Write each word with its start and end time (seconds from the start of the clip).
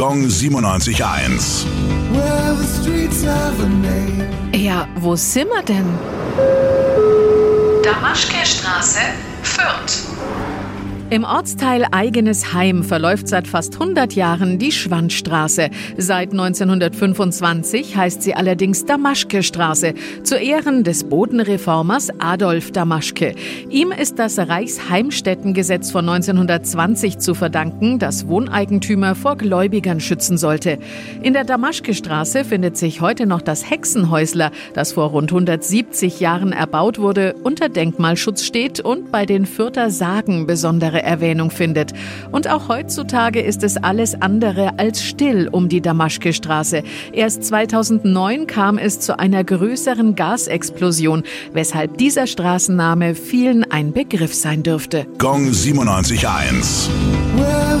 Gong 0.00 0.22
97.1. 0.22 1.66
Well, 2.10 2.54
the 2.56 2.64
streets 2.64 3.22
have 3.22 3.60
a 3.62 3.68
name. 3.68 4.26
Ja, 4.54 4.88
wo 4.94 5.14
sind 5.14 5.50
wir 5.50 5.62
denn? 5.62 5.84
Damaschke-Straße, 7.82 9.00
Fürth. 9.42 10.06
Im 11.10 11.24
Ortsteil 11.24 11.86
Eigenes 11.90 12.54
Heim 12.54 12.84
verläuft 12.84 13.26
seit 13.26 13.48
fast 13.48 13.74
100 13.80 14.12
Jahren 14.12 14.60
die 14.60 14.70
Schwandstraße. 14.70 15.70
Seit 15.96 16.30
1925 16.30 17.96
heißt 17.96 18.22
sie 18.22 18.36
allerdings 18.36 18.84
Damaschke-Straße, 18.84 19.94
zu 20.22 20.36
Ehren 20.36 20.84
des 20.84 21.02
Bodenreformers 21.02 22.10
Adolf 22.20 22.70
Damaschke. 22.70 23.34
Ihm 23.70 23.90
ist 23.90 24.20
das 24.20 24.38
Reichsheimstättengesetz 24.38 25.90
von 25.90 26.08
1920 26.08 27.18
zu 27.18 27.34
verdanken, 27.34 27.98
das 27.98 28.28
Wohneigentümer 28.28 29.16
vor 29.16 29.36
Gläubigern 29.36 29.98
schützen 29.98 30.38
sollte. 30.38 30.78
In 31.24 31.32
der 31.32 31.42
Damaschke-Straße 31.42 32.44
findet 32.44 32.76
sich 32.76 33.00
heute 33.00 33.26
noch 33.26 33.42
das 33.42 33.68
Hexenhäusler, 33.68 34.52
das 34.74 34.92
vor 34.92 35.08
rund 35.08 35.32
170 35.32 36.20
Jahren 36.20 36.52
erbaut 36.52 37.00
wurde, 37.00 37.34
unter 37.42 37.68
Denkmalschutz 37.68 38.44
steht 38.44 38.78
und 38.78 39.10
bei 39.10 39.26
den 39.26 39.44
Fürther 39.44 39.90
Sagen 39.90 40.46
besondere 40.46 40.99
Erwähnung 41.02 41.50
findet. 41.50 41.92
Und 42.30 42.48
auch 42.48 42.68
heutzutage 42.68 43.40
ist 43.40 43.62
es 43.62 43.76
alles 43.76 44.20
andere 44.20 44.78
als 44.78 45.02
still 45.04 45.48
um 45.50 45.68
die 45.68 45.80
Damaschke-Straße. 45.80 46.82
Erst 47.12 47.44
2009 47.44 48.46
kam 48.46 48.78
es 48.78 49.00
zu 49.00 49.18
einer 49.18 49.44
größeren 49.44 50.14
Gasexplosion, 50.14 51.22
weshalb 51.52 51.98
dieser 51.98 52.26
Straßenname 52.26 53.14
vielen 53.14 53.70
ein 53.70 53.92
Begriff 53.92 54.34
sein 54.34 54.62
dürfte. 54.62 55.06
Gong 55.18 55.50
97.1. 55.50 56.88
Well, 57.36 57.80